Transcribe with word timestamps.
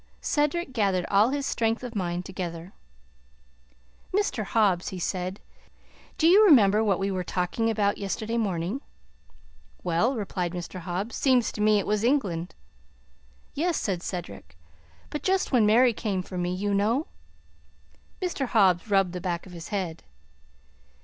Cedric 0.19 0.73
gathered 0.73 1.05
all 1.11 1.29
his 1.29 1.45
strength 1.45 1.83
of 1.83 1.93
mind 1.93 2.25
together. 2.25 2.73
"Mr. 4.11 4.43
Hobbs," 4.43 4.87
he 4.89 4.97
said, 4.97 5.39
"do 6.17 6.27
you 6.27 6.43
remember 6.43 6.83
what 6.83 6.97
we 6.97 7.11
were 7.11 7.23
talking 7.23 7.69
about 7.69 7.99
yesterday 7.99 8.35
morning?" 8.37 8.81
"Well," 9.83 10.15
replied 10.15 10.53
Mr. 10.53 10.79
Hobbs, 10.79 11.15
"seems 11.15 11.51
to 11.51 11.61
me 11.61 11.77
it 11.77 11.85
was 11.85 12.03
England." 12.03 12.55
"Yes," 13.53 13.77
said 13.79 14.01
Cedric; 14.01 14.57
"but 15.11 15.21
just 15.21 15.51
when 15.51 15.67
Mary 15.67 15.93
came 15.93 16.23
for 16.23 16.35
me, 16.35 16.51
you 16.51 16.73
know?" 16.73 17.05
Mr. 18.23 18.47
Hobbs 18.47 18.89
rubbed 18.89 19.13
the 19.13 19.21
back 19.21 19.45
of 19.45 19.51
his 19.53 19.67
head. 19.67 20.01